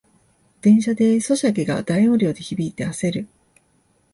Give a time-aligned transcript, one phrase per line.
[0.63, 3.27] 電車でソシャゲが大音量で響いてあせる